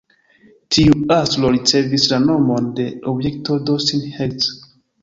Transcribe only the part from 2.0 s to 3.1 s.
la nomon de